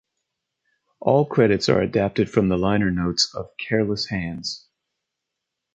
[0.99, 4.65] All credits are adapted from the liner notes of "Careless Hands".